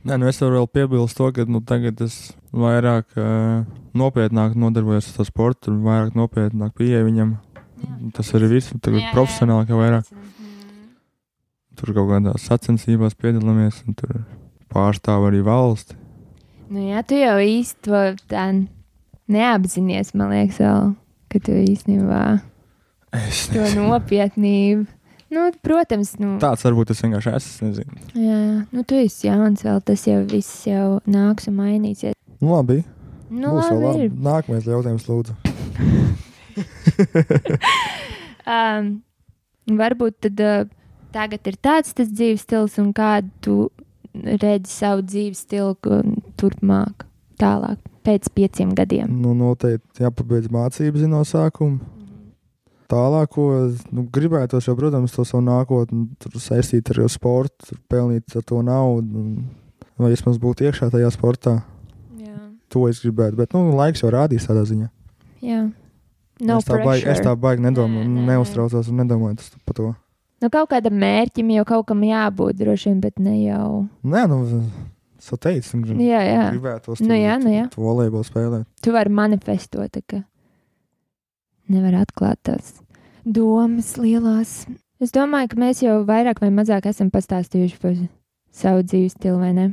Nē, 0.04 0.18
nu 0.20 0.28
es 0.28 0.40
varu 0.42 0.58
vēl 0.58 0.68
piebilst 0.68 1.16
to, 1.16 1.30
ka 1.32 1.46
nu, 1.48 1.62
tagad 1.64 2.02
es 2.04 2.34
vairāk 2.52 3.16
uh, 3.16 3.64
nopietnāk 3.96 4.52
nodarbojos 4.60 5.08
ar 5.16 5.28
sportu, 5.28 5.72
un 5.72 5.80
vairāk 5.86 6.16
nopietnāk 6.18 6.74
pieeju 6.76 7.06
viņam. 7.08 7.30
Jā. 7.84 7.94
Tas 8.16 8.32
arī 8.36 8.50
viss, 8.52 8.74
tagad 8.84 9.00
jā, 9.00 9.12
profesionāli 9.16 9.68
kā 9.70 9.78
vairāk. 9.78 10.10
Tur 11.80 11.92
kaut 11.96 12.10
kādās 12.12 12.44
sacensībās 12.50 13.16
piedalāmies, 13.16 13.80
un 13.88 13.96
tur 13.96 14.20
pārstāv 14.72 15.24
arī 15.30 15.40
valsti. 15.46 15.96
Nu, 16.68 16.84
jā, 16.84 17.00
tu 17.08 17.16
jau 17.16 17.38
īsti 17.40 17.88
to 17.88 18.02
tā 18.28 18.44
neapzinies, 19.32 20.12
man 20.16 20.34
liekas, 20.34 20.60
vēl, 20.60 20.92
ka 21.32 21.40
tu 21.48 21.56
īstenībā 21.64 22.20
es 23.24 23.46
to 23.52 23.64
nopietnību 23.78 24.84
Nu, 25.32 25.46
protams, 25.64 26.14
nu, 26.20 26.34
tāds 26.42 26.64
varbūt 26.66 26.86
tas 26.92 27.00
vienkārši 27.04 27.32
esmu. 27.38 27.68
Nezinu. 27.70 27.92
Jā, 28.18 28.40
nu, 28.68 28.84
tu 28.84 28.98
esi 28.98 29.28
jauns, 29.28 29.64
vēl 29.64 29.80
tas 29.88 30.04
jau 30.08 30.20
viss 30.28 30.66
jau 30.68 30.88
nāks 31.10 31.48
un 31.50 31.54
mainīsies. 31.58 32.16
Nu, 32.40 32.46
labi. 32.52 32.82
Nu, 33.32 33.48
Būs 33.56 33.70
labi, 33.72 33.84
labi. 33.86 34.08
Nākamais 34.26 34.68
jautājums, 34.68 35.06
lūdzu. 35.08 35.32
um, 38.54 38.90
varbūt 39.80 40.14
tad, 40.28 40.36
uh, 40.44 40.68
tagad 41.14 41.42
ir 41.50 41.56
tāds 41.62 41.96
tas 41.96 42.08
dzīves 42.12 42.44
stils, 42.44 42.76
un 42.82 42.92
kādu 42.94 43.32
tu 43.42 43.56
redzi 44.14 44.70
savu 44.70 45.02
dzīves 45.02 45.40
stilu 45.48 45.74
turpmāk, 46.38 47.08
tālāk, 47.40 47.80
pēc 48.06 48.22
pieciem 48.36 48.76
gadiem. 48.76 49.08
Nu, 49.24 49.32
noteikti 49.38 50.04
jāpabeidz 50.04 50.52
mācības 50.54 51.08
no 51.10 51.24
sākuma 51.26 51.80
tālāko. 52.94 53.50
Nu, 53.94 54.06
gribētos 54.14 54.70
jau, 54.70 54.76
protams, 54.78 55.14
to 55.14 55.26
savu 55.28 55.44
nākotni 55.46 56.06
saistīt 56.40 56.94
ar 56.94 57.04
sportu, 57.12 57.78
pelnīt 57.90 58.38
ar 58.38 58.46
to 58.46 58.62
naudu, 58.64 59.26
vai 60.00 60.14
vismaz 60.14 60.40
būt 60.42 60.64
iekšā 60.68 60.90
tajā 60.94 61.10
sportā. 61.14 61.58
Jā. 62.20 62.36
To 62.74 62.86
es 62.90 63.02
gribētu, 63.04 63.38
bet 63.42 63.56
nu, 63.56 63.66
laiks 63.78 64.04
jau 64.04 64.12
rādīs 64.14 64.46
tādā 64.48 64.64
ziņā. 64.70 64.90
Jā. 65.44 65.64
No 66.42 66.58
es 66.58 66.66
tā 66.66 66.80
baigi, 66.82 67.06
es 67.12 67.20
tā 67.22 67.34
baigi 67.38 67.62
nedomāju, 67.62 68.08
nē, 68.08 68.24
nē. 68.24 68.24
neuztraucos 68.32 68.88
un 68.90 68.98
nedomāju 69.04 69.38
par 69.66 69.78
to. 69.78 69.92
Nu, 70.42 70.50
kaut 70.52 70.72
kādam 70.72 70.96
mērķim 71.00 71.52
jau 71.54 71.64
kaut 71.68 71.86
kam 71.88 72.02
jābūt 72.04 72.58
droši 72.58 72.90
vien, 72.90 72.98
bet 73.00 73.22
ne 73.22 73.36
jau. 73.38 73.84
Nē, 74.02 74.24
nu, 74.28 74.40
es 75.20 75.30
teicu, 75.30 75.80
grib, 75.86 76.02
jā, 76.02 76.20
jā. 76.26 76.46
gribētos 76.50 77.00
nu, 77.04 77.14
jā, 77.16 77.38
nu, 77.40 77.52
jā. 77.54 77.68
to 77.72 77.84
volejbolu 77.84 78.26
spēlēt. 78.26 78.66
Tu 78.82 78.92
vari 78.92 79.14
manifestot, 79.14 80.00
ka 80.10 80.24
nevar 81.70 82.02
atklāt 82.02 82.42
tās 82.44 82.74
domas 83.24 83.94
lielās. 84.00 84.64
Es 85.02 85.12
domāju, 85.14 85.50
ka 85.52 85.60
mēs 85.60 85.82
jau 85.84 86.02
vairāk 86.06 86.40
vai 86.44 86.52
mazāk 86.54 86.86
esam 86.88 87.10
pastāstījuši 87.12 87.80
par 87.82 87.96
savu 88.54 88.84
dzīves 88.86 89.16
stilu, 89.18 89.40
vai 89.42 89.52
ne? 89.56 89.72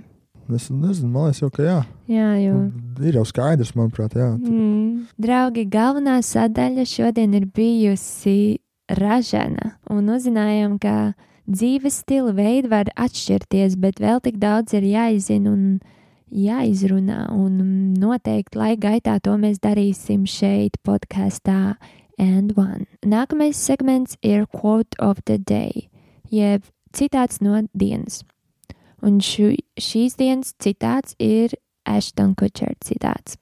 Es 0.52 0.68
nezinu, 0.74 1.12
man 1.14 1.30
liekas, 1.30 1.40
jau, 1.44 1.52
ka 1.54 1.64
jā. 1.64 1.78
Jā, 2.12 2.32
jo. 2.42 2.56
Ir 3.00 3.20
jau 3.20 3.24
skaidrs, 3.28 3.72
manuprāt, 3.78 4.18
jā. 4.20 4.34
Mm. 4.36 5.06
Draugi, 5.22 5.64
galvenā 5.72 6.18
sadaļa 6.26 6.86
šodien 6.90 7.38
ir 7.38 7.46
bijusi 7.56 8.60
ražana, 8.92 9.76
un 9.94 10.10
uzzinājām, 10.12 10.76
ka 10.82 11.14
dzīves 11.48 12.02
stila 12.04 12.34
veidi 12.36 12.72
var 12.72 12.92
atšķirties, 13.00 13.78
bet 13.80 14.02
vēl 14.04 14.20
tik 14.26 14.42
daudz 14.42 14.76
ir 14.76 14.88
jāizzina 14.90 15.54
un 15.54 15.64
jāizrunā, 16.32 17.26
un 17.36 17.94
noteikti 18.00 18.60
laika 18.60 18.90
gaitā 18.90 19.18
to 19.24 19.38
mēs 19.40 19.60
darīsim 19.64 20.26
šeit, 20.30 20.80
podkāstā, 20.88 21.76
and 22.22 22.56
one. 22.56 22.86
Nākamais 23.04 23.56
segments 23.56 24.16
ir 24.22 24.46
quote 24.46 24.96
of 25.00 25.20
the 25.26 25.38
day, 25.38 25.90
jeb 26.30 26.64
citāts 26.94 27.42
no 27.42 27.66
dienas. 27.76 28.22
Un 29.02 29.18
šu, 29.20 29.56
šīs 29.82 30.16
dienas 30.22 30.54
citāts 30.62 31.18
ir 31.18 31.58
Ashton 31.86 32.36
Kutcher 32.38 32.78
citāts. 32.86 33.36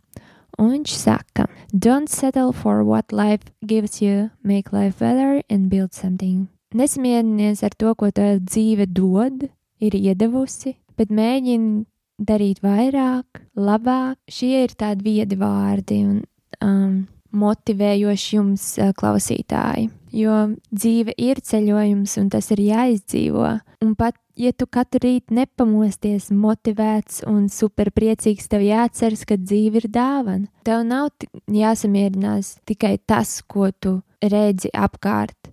Un 0.57 0.71
viņš 0.71 0.95
saka, 0.95 1.47
Don't 1.71 2.09
settle 2.09 2.51
for 2.51 2.83
what 2.83 3.11
life 3.11 3.51
gives 3.65 4.01
you, 4.01 4.31
make 4.43 4.73
life 4.73 4.99
better 4.99 5.43
and 5.49 5.69
build 5.69 5.93
something. 5.93 6.47
Nesamierinies 6.73 7.63
ar 7.63 7.75
to, 7.77 7.93
ko 7.95 8.09
tā 8.11 8.39
dzīve 8.39 8.87
dod, 8.93 9.49
ir 9.79 9.95
iedevusi, 9.95 10.75
bet 10.97 11.11
mēģini 11.11 11.85
darīt 12.19 12.59
vairāk, 12.63 13.43
labāk. 13.55 14.19
Šie 14.27 14.65
ir 14.65 14.75
tādi 14.75 15.07
viedi 15.07 15.39
vārdi, 15.39 16.03
un 16.03 16.19
um, 16.61 17.07
motivējoši 17.31 18.35
jums, 18.35 18.65
klausītāji. 18.99 19.89
Jo 20.15 20.47
dzīve 20.73 21.13
ir 21.21 21.41
ceļojums, 21.45 22.15
un 22.21 22.31
tas 22.33 22.49
ir 22.55 22.63
jāizdzīvo. 22.65 23.51
Un 23.85 23.93
pat 23.95 24.17
ja 24.39 24.51
tu 24.55 24.67
katru 24.71 25.01
rītu 25.03 25.35
nepamosties 25.35 26.29
motivēts 26.31 27.23
un 27.27 27.47
superpriecīgs, 27.51 28.47
tev 28.51 28.63
jāatceras, 28.63 29.25
ka 29.27 29.37
dzīve 29.39 29.83
ir 29.83 29.89
dāvana. 29.91 30.47
Tev 30.67 30.85
nav 30.87 31.11
jāsamierinās 31.51 32.57
tikai 32.69 32.97
tas, 33.05 33.39
ko 33.43 33.69
tu 33.71 33.99
redzi 34.23 34.71
apkārt. 34.73 35.51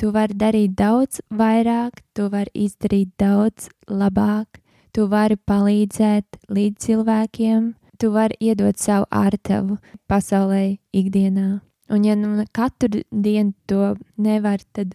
Tu 0.00 0.10
vari 0.10 0.34
darīt 0.34 0.74
daudz 0.76 1.22
vairāk, 1.30 2.02
tu 2.14 2.26
vari 2.32 2.50
izdarīt 2.66 3.14
daudz 3.20 3.70
labāk, 3.88 4.58
tu 4.92 5.06
vari 5.08 5.38
palīdzēt 5.38 6.42
līdz 6.50 6.88
cilvēkiem, 6.88 7.70
tu 7.98 8.10
vari 8.14 8.36
iedot 8.40 8.78
savu 8.80 9.06
ārtavu 9.10 9.78
pasaulē, 10.10 10.78
ikdienā. 10.92 11.60
Un, 11.92 12.04
ja 12.04 12.14
nu 12.16 12.44
katru 12.52 13.02
dienu 13.10 13.52
to 13.68 13.94
nevar, 14.16 14.62
tad 14.72 14.94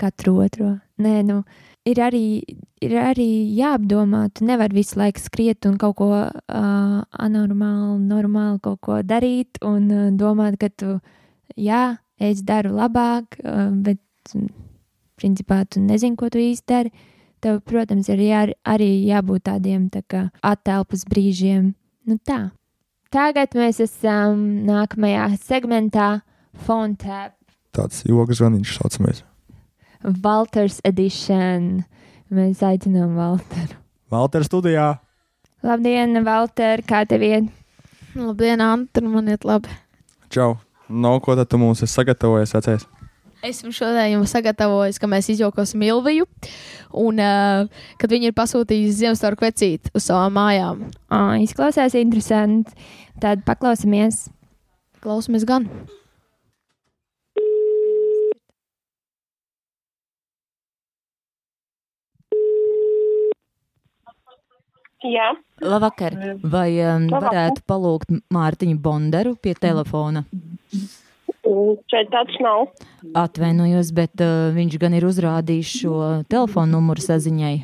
katru 0.00 0.38
otro. 0.44 0.78
Nē, 1.00 1.20
nu, 1.26 1.40
ir 1.88 2.00
arī, 2.04 2.24
ir 2.84 2.94
arī 3.00 3.28
jāapdomā, 3.56 4.26
tu 4.34 4.46
nevari 4.48 4.80
visu 4.80 4.98
laiku 5.00 5.22
skriet 5.22 5.66
un 5.68 5.76
kaut 5.80 5.96
ko 5.98 6.10
uh, 6.14 7.00
anormālu, 7.26 7.98
normālu 7.98 8.60
kaut 8.64 8.80
ko 8.86 9.00
darīt 9.04 9.60
un 9.66 9.88
uh, 9.90 10.08
domāt, 10.16 10.60
ka 10.60 10.70
tu, 10.70 10.98
jā, 11.56 11.98
es 12.20 12.44
daru 12.46 12.74
labāk, 12.76 13.40
uh, 13.44 13.70
bet, 13.72 14.00
principā, 15.20 15.64
tu 15.68 15.82
nezini, 15.84 16.16
ko 16.16 16.30
tu 16.32 16.40
īsti 16.40 16.68
dari. 16.68 16.92
Tev, 17.40 17.62
protams, 17.64 18.08
ir 18.12 18.20
jā, 18.20 18.40
arī 18.68 18.90
jābūt 19.08 19.46
tādiem 19.48 19.88
tā 19.92 20.02
kā 20.04 20.26
attelpas 20.44 21.06
brīžiem, 21.08 21.70
Nu 22.08 22.16
tā. 22.24 22.50
Tagad 23.10 23.56
mēs 23.58 23.80
esam 23.82 24.62
nākamajā 24.68 25.26
segmentā 25.42 26.20
Fontēp. 26.66 27.34
Tāds 27.74 28.04
joks 28.06 28.38
zvaniņš 28.40 28.76
saucamais. 28.78 29.24
Valters 30.02 30.80
Edition. 30.86 31.82
Mēs 32.30 32.62
aicinām 32.62 33.16
Valteru. 33.18 33.76
Valter 34.10 34.46
studijā. 34.46 34.94
Labdien, 35.66 36.16
Valter, 36.24 36.82
kā 36.86 37.02
tev 37.06 37.24
iet? 37.26 37.50
Labdien, 38.16 38.62
Antur, 38.64 39.06
man 39.10 39.28
iet 39.30 39.44
labi. 39.44 39.70
Čau. 40.32 40.54
No 40.90 41.12
ko 41.22 41.36
tad 41.38 41.50
tu 41.50 41.58
mums 41.60 41.82
esi 41.84 41.92
sagatavojis 41.94 42.54
vecais? 42.56 42.86
Esmu 43.40 43.70
šodien 43.72 44.18
jums 44.18 44.34
sagatavojis, 44.34 44.98
ka 45.00 45.08
mēs 45.08 45.30
izjokosim 45.32 45.80
Ilviju. 45.86 46.26
Un, 47.00 47.22
uh, 47.24 47.86
kad 48.00 48.12
viņi 48.12 48.28
ir 48.28 48.36
pasūtījuši 48.36 48.98
Ziemassvētku 48.98 49.46
vecīti 49.46 49.92
uz 49.96 50.08
savām 50.10 50.36
mājām. 50.36 50.82
Oh, 51.08 51.32
izklausās 51.40 51.96
interesanti. 51.96 52.76
Tad 53.22 53.46
paklausāmies. 53.48 54.26
Klausamies 55.00 55.48
gan. 55.48 55.70
Jā. 65.00 65.32
Labvakar. 65.64 66.12
Vai 66.44 66.74
um, 66.84 67.08
Labvakar. 67.08 67.24
varētu 67.24 67.64
palūgt 67.64 68.18
Mārtiņu 68.36 68.76
Bondaru 68.84 69.38
pie 69.40 69.56
telefona? 69.56 70.26
Šeit 71.90 72.10
tāds 72.12 72.36
nav. 72.42 72.68
Atvainojos, 73.18 73.90
bet 73.96 74.22
uh, 74.22 74.50
viņš 74.54 74.76
gan 74.82 74.94
ir 74.96 75.06
uzrādījis 75.08 75.72
šo 75.82 75.96
telefonu 76.30 76.78
numuru 76.78 77.02
saziņai. 77.02 77.56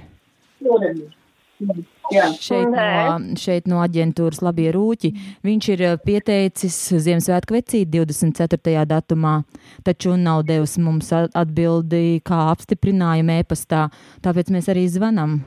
Šeit 2.43 2.69
no, 2.69 3.17
šeit 3.41 3.69
no 3.71 3.81
aģentūras 3.83 4.43
Labie 4.45 4.69
Rūķi. 4.75 5.11
Viņš 5.47 5.69
ir 5.75 5.85
pieteicis 6.05 6.77
Ziemassvētku 7.07 7.57
vecīti 7.57 7.89
24. 7.97 8.85
datumā, 8.91 9.39
taču 9.87 10.15
nav 10.21 10.45
devis 10.49 10.77
mums 10.83 11.11
atbildi, 11.17 12.21
kā 12.27 12.47
apstiprinājumu 12.53 13.41
e-pastā. 13.41 13.87
Tāpēc 14.27 14.53
mēs 14.55 14.71
arī 14.73 14.87
zvanam. 14.93 15.41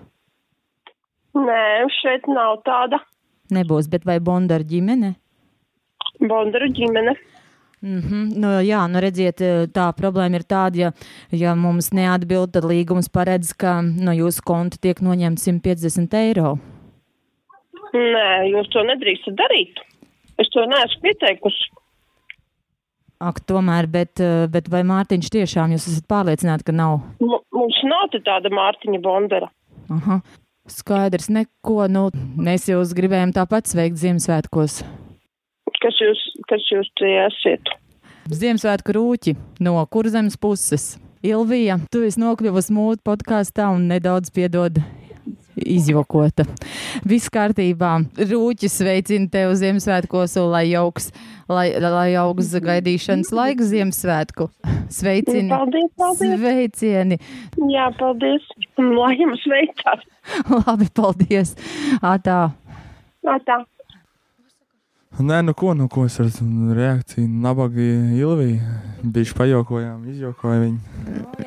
Nē, 1.38 1.64
šeit 2.02 2.28
nav 2.28 2.64
tāda. 2.68 3.00
Nebūs, 3.54 3.88
bet 3.90 4.06
vai 4.06 4.20
Bondara 4.22 4.66
ģimene? 4.66 5.16
Bondaru 6.20 6.68
ģimene. 6.76 7.14
Mm 7.82 8.00
-hmm. 8.00 8.24
nu, 8.36 8.48
jā, 8.60 8.82
nu 8.92 9.00
redziet, 9.00 9.40
tā 9.72 9.86
problēma 9.96 10.36
ir 10.36 10.44
tāda, 10.44 10.76
ja, 10.78 10.92
ja 11.32 11.56
mums 11.56 11.92
neatbild, 11.94 12.52
tad 12.52 12.64
līgums 12.64 13.08
paredz, 13.10 13.54
ka 13.54 13.82
no 13.82 14.12
jūsu 14.12 14.42
konta 14.46 14.78
tiek 14.82 15.00
noņemts 15.02 15.48
150 15.48 16.14
eiro. 16.14 16.58
Nē, 17.94 18.52
jūs 18.54 18.68
to 18.70 18.84
nedrīkstat 18.84 19.36
darīt. 19.36 19.80
Es 20.38 20.50
to 20.50 20.66
neesmu 20.66 21.02
pieteikusi. 21.02 21.72
Ak, 23.20 23.42
tomēr, 23.44 23.88
bet, 23.92 24.20
eh, 24.20 24.48
bet 24.48 24.70
vai 24.72 24.84
Mārtiņš 24.88 25.30
tiešām 25.30 25.74
jūs 25.76 25.88
esat 25.92 26.06
pārliecināti, 26.08 26.64
ka 26.64 26.72
nav? 26.72 27.02
M 27.20 27.34
mums 27.52 27.80
nav 27.84 28.14
tāda 28.24 28.48
Mārtiņa 28.48 29.02
Bondara. 29.04 29.50
Aha. 29.92 30.22
Skaidrs, 30.70 31.28
neko. 31.30 31.88
Nu, 31.92 32.10
mēs 32.38 32.70
jūs 32.70 32.94
gribējām 32.96 33.34
tāpat 33.36 33.68
sveikt 33.68 34.00
Ziemassvētkos. 34.00 34.84
Kas 35.80 36.00
jūs, 36.00 36.22
kas 36.50 36.66
jūs 36.72 36.90
te 37.00 37.12
esat? 37.26 37.74
Ziemassvētku 38.30 38.94
rūķi 38.94 39.36
no 39.66 39.80
kurzemes 39.90 40.38
puses. 40.38 40.96
Ilvija, 41.26 41.80
tu 41.92 42.06
esi 42.08 42.22
nokļuvusi 42.22 42.74
mūsu 42.76 43.02
podkāstā 43.04 43.68
un 43.74 43.90
nedaudz 43.90 44.32
piedod 44.32 44.78
izjokota. 45.60 46.46
Viss 47.08 47.32
kārtībā. 47.34 47.92
Rūķis 48.30 48.78
sveicina 48.80 49.28
tevi 49.34 49.58
Ziemassvētkos, 49.60 50.38
un 50.40 50.54
lai 50.54 50.66
jauks, 50.70 51.10
lai, 51.52 51.68
lai 51.84 52.14
augs 52.22 52.54
gaidīšanas 52.64 53.34
laiks 53.36 53.72
Ziemassvētku. 53.74 54.50
Sveicini! 54.94 55.50
Paldies, 55.52 55.90
paldies! 56.00 56.38
Sveicieni! 56.40 57.20
Jā, 57.74 57.90
paldies! 58.00 58.46
Lai 58.80 59.12
jums 59.20 59.44
veicās! 59.50 60.08
Labi, 60.64 60.88
paldies! 60.96 61.54
Atā! 62.00 62.40
Tā. 63.26 63.60
Nē, 65.18 65.42
nu 65.42 65.54
ko, 65.58 65.74
nu 65.74 65.88
ko 65.90 66.06
es 66.06 66.20
ar 66.22 66.28
reakciju 66.78 67.26
nabagi 67.28 67.88
Ilviju. 68.22 68.60
Bišķi 69.00 69.36
pajokojām, 69.36 70.04
izjokoja 70.12 70.60
viņu. 70.62 70.78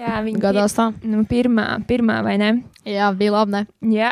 Jā, 0.01 0.19
viņa 0.25 0.41
Gadās 0.43 0.75
tā. 0.75 0.89
Nu, 1.07 1.23
pirmā, 1.29 1.67
pirmā, 1.87 2.19
vai 2.27 2.35
ne? 2.41 2.51
Jā, 2.89 3.13
bija 3.17 3.37
labi. 3.37 3.53
Ne? 3.55 3.63
Jā. 3.95 4.11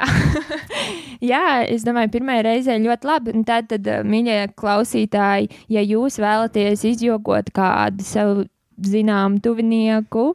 Jā, 1.31 1.43
es 1.69 1.85
domāju, 1.85 2.13
pirmā 2.15 2.39
reizē 2.47 2.79
ļoti 2.81 3.09
labi. 3.11 3.35
Un 3.37 3.45
tad, 3.49 3.69
tad, 3.73 3.89
mīļie 4.07 4.53
klausītāji, 4.61 5.51
ja 5.73 5.83
jūs 5.85 6.21
vēlaties 6.23 6.87
izjokot 6.95 7.51
kādu 7.57 8.07
savu 8.07 8.47
zināmu 8.81 9.43
tuvinieku, 9.45 10.31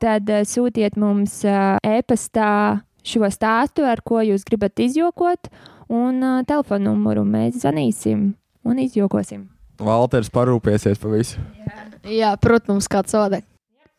tad 0.00 0.30
uh, 0.30 0.44
sūtiet 0.48 0.96
mums 1.00 1.42
uh, 1.44 1.76
e-pastā 1.84 2.80
šo 3.04 3.28
stāstu, 3.32 3.84
ar 3.84 4.00
ko 4.04 4.22
jūs 4.24 4.46
gribat 4.48 4.80
izjokot, 4.80 5.52
un 5.92 6.22
uh, 6.22 6.44
telefonu 6.48 6.94
numuru 6.94 7.26
mēs 7.28 7.60
zvanīsim 7.64 8.30
un 8.66 8.80
izjokosim. 8.82 9.46
Valters 9.80 10.28
parūpēsies 10.32 11.00
par 11.00 11.14
visu. 11.14 11.40
Jā, 12.04 12.34
protams, 12.40 12.88
kāds 12.90 13.14
soda. 13.14 13.40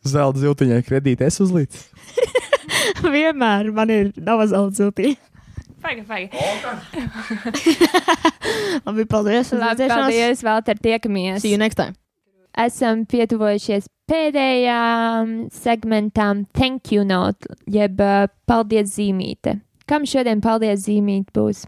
Zelta 0.05 0.41
ziltiņai 0.41 0.81
kredīti 0.85 1.25
es 1.25 1.39
uzlīdzu. 1.41 1.81
Vienmēr 3.15 3.71
man 3.73 3.93
ir 3.93 4.11
dava 4.17 4.45
zelta 4.49 4.83
ziltī. 4.83 5.15
Pagaid, 5.81 6.05
pagaid. 6.05 6.29
Labi, 8.85 9.07
paldies. 9.09 9.49
Labi, 9.57 9.89
paldies, 9.89 10.45
Valter, 10.45 10.77
tiekamies. 10.77 11.41
See 11.41 11.53
you 11.53 11.57
next 11.61 11.81
time. 11.81 11.97
esam 12.57 13.05
pietuvojušies 13.07 13.87
pēdējām 14.11 15.35
segmentam 15.55 16.45
Thank 16.57 16.91
you 16.91 17.05
note, 17.07 17.47
jeb 17.67 18.01
uh, 18.03 18.27
paldies 18.47 18.95
zīmīte. 18.97 19.59
Kam 19.87 20.07
šodien 20.07 20.41
paldies 20.43 20.85
zīmīte 20.87 21.31
būs? 21.35 21.65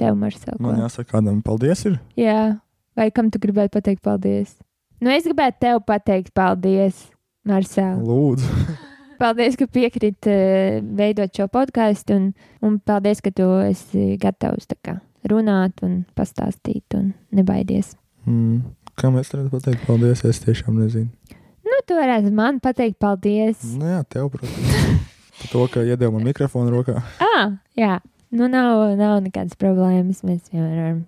Tev, 0.00 0.16
Marcel. 0.18 0.56
Man 0.62 0.80
jāsaka, 0.82 1.12
kādam 1.14 1.38
paldies 1.44 1.84
ir. 1.86 1.98
Jā, 2.18 2.56
vai 2.98 3.10
kam 3.14 3.30
tu 3.30 3.38
gribētu 3.42 3.76
pateikt 3.76 4.02
paldies? 4.02 4.56
Nu, 5.02 5.12
es 5.14 5.26
gribētu 5.26 5.60
tev 5.62 5.82
pateikt 5.86 6.34
paldies, 6.34 7.06
Marcel. 7.46 8.00
Lūdzu. 8.02 8.50
Paldies, 9.14 9.54
ka 9.54 9.68
piekrīt 9.70 10.26
uh, 10.26 10.80
veidot 10.98 11.30
šo 11.30 11.46
podkāstu, 11.52 12.16
un, 12.18 12.24
un 12.66 12.80
paldies, 12.82 13.20
ka 13.22 13.30
tu 13.30 13.46
esi 13.62 14.16
gatavs 14.20 14.66
kā, 14.82 14.96
runāt 15.30 15.84
un 15.86 16.00
pastāstīt 16.18 16.96
un 16.98 17.12
nebaidies. 17.30 17.92
Mm. 18.26 18.64
Kam 18.98 19.18
es 19.18 19.30
varētu 19.30 19.52
pateikt 19.54 19.86
paldies? 19.86 20.24
Es 20.26 20.42
tiešām 20.42 20.80
nezinu. 20.82 21.38
Nu, 21.64 21.78
tu 21.86 21.96
varētu 21.98 22.34
man 22.34 22.58
pateikt 22.62 22.98
paldies. 23.02 23.62
Nu, 23.78 23.86
jā, 23.94 24.02
tev, 24.10 24.32
protams. 24.34 24.74
Par 25.38 25.50
to, 25.50 25.64
ka 25.70 25.86
iedeva 25.86 26.12
man 26.14 26.26
mikrofonu 26.26 26.74
rokā. 26.74 27.00
Ah, 27.22 27.54
jā, 27.78 27.96
nu 28.34 28.48
nav, 28.50 28.84
nav 28.98 29.18
nekādas 29.24 29.56
problēmas. 29.60 30.22
Mēs 30.26 30.50
vienmēr 30.52 30.78
varam. 30.82 31.02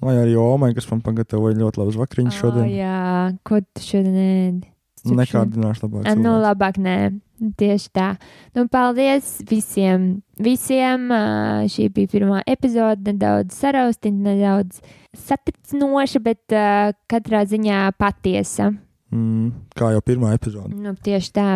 Vai 0.00 0.14
arī 0.16 0.32
Omai, 0.40 0.70
kas 0.72 0.86
man 0.88 1.02
pagatavoja 1.04 1.58
ļoti 1.60 1.76
labus 1.82 1.98
vakariņus 2.00 2.36
Oh, 2.38 2.40
šodien. 2.40 2.70
jā, 2.72 3.00
ko 3.44 3.58
tu 3.60 3.82
šodien 3.84 4.14
ēdi? 4.22 4.68
Nekādināšu 5.04 5.84
labāk. 5.86 6.06
Ah, 6.06 6.14
Nu, 6.14 6.22
cilvēks. 6.36 6.44
labāk 6.46 6.78
nē. 6.80 6.96
Tieši 7.56 7.88
tā. 7.96 8.06
Nu, 8.54 8.66
paldies 8.68 9.40
visiem. 9.48 10.22
Visiem 10.36 11.06
šī 11.72 11.86
bija 11.92 12.10
pirmā 12.12 12.42
epizode. 12.46 13.00
Nedaudz 13.08 13.56
saraustīta, 13.56 14.12
nedaudz 14.12 14.80
satricinoša, 15.16 16.20
bet 16.24 16.52
uh, 16.52 16.92
katrā 17.08 17.44
ziņā 17.48 17.80
patiesa. 18.00 18.70
Mm, 19.10 19.52
kā 19.76 19.88
jau 19.94 20.02
pirmā 20.04 20.34
epizode. 20.36 20.74
Nu, 20.76 20.92
tieši 20.94 21.32
tā. 21.32 21.46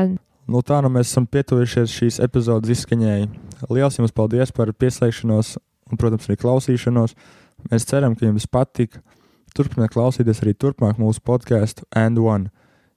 Nu, 0.45 0.61
tā 0.61 0.81
nu 0.85 0.91
mēs 0.93 1.09
esam 1.09 1.25
pietuvušies 1.25 1.93
šīs 1.93 2.21
epizodes 2.25 2.73
izskaņai. 2.75 3.29
Lielas 3.71 3.97
jums 3.97 4.13
paldies 4.13 4.53
par 4.53 4.73
pieslēgšanos 4.77 5.55
un, 5.57 6.01
protams, 6.01 6.29
arī 6.29 6.37
klausīšanos. 6.43 7.15
Mēs 7.71 7.87
ceram, 7.89 8.17
ka 8.19 8.29
jums 8.29 8.47
patika. 8.51 9.01
Turpiniet 9.57 9.95
klausīties 9.95 10.43
arī 10.43 10.53
turpmāk 10.59 10.99
mūsu 11.01 11.23
podkāstu 11.25 11.87
And 11.97 12.19
One. 12.21 12.51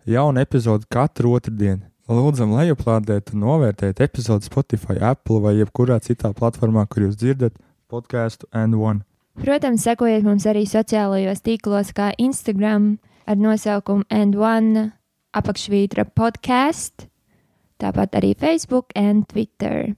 Jauna 0.08 0.44
epizode 0.44 0.90
katru 0.92 1.36
otrdienu. 1.38 1.86
Lūdzam, 2.08 2.54
lejuplādēt 2.56 3.34
un 3.36 3.44
novērtēt 3.44 4.00
epizodi 4.04 4.48
Spotify, 4.48 4.96
Apple 5.04 5.42
vai 5.44 5.58
jebkurā 5.58 6.00
citā 6.04 6.32
platformā, 6.36 6.86
kur 6.88 7.04
jūs 7.04 7.18
dzirdat 7.20 7.56
podkāstu 7.92 8.48
And 8.56 8.76
One. 8.80 9.04
Protams, 9.38 9.84
sekojiet 9.86 10.24
mums 10.26 10.48
arī 10.50 10.64
sociālajos 10.68 11.44
tīklos, 11.46 11.92
kā 11.94 12.14
Instagram 12.18 12.96
ar 13.28 13.40
nosaukumu 13.40 14.08
And 14.10 14.40
One 14.40 14.88
apakšvītra 15.38 16.08
podcast, 16.16 17.06
tāpat 17.82 18.18
arī 18.20 18.34
Facebook 18.38 18.92
un 18.98 19.24
Twitter. 19.30 19.96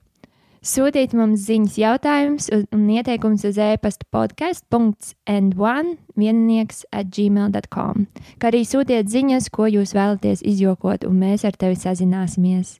Sūtiet 0.60 1.14
mums 1.16 1.46
ziņas, 1.48 1.78
jautājumus 1.80 2.50
un- 2.52 2.88
ieteikumus 2.92 3.46
uz 3.48 3.56
e-pasta 3.56 4.04
podkāstu.and1 4.12 5.96
viennieks 6.20 6.84
at 6.92 7.08
gmail.com, 7.08 8.04
kā 8.38 8.50
arī 8.50 8.60
sūtiet 8.68 9.08
ziņas, 9.08 9.48
ko 9.50 9.64
jūs 9.72 9.94
vēlaties 9.96 10.42
izjokot, 10.44 11.06
un 11.08 11.16
mēs 11.22 11.46
ar 11.48 11.56
tevi 11.56 11.76
sazināsimies. 11.80 12.76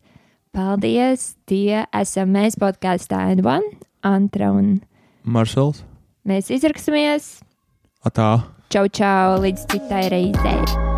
Paldies! 0.53 1.37
Tie 1.47 1.87
esam 1.95 2.33
mēs 2.35 2.59
podkāstā 2.61 3.23
And1, 3.33 3.63
Antra 4.03 4.53
un 4.53 4.83
Maršals, 5.25 5.85
mēs 6.27 6.51
izraksimies! 6.51 7.41
atā! 8.05 8.45
Čau, 8.71 8.87
čau, 8.93 9.41
līdz 9.43 9.67
citai 9.73 10.09
reizei! 10.13 10.90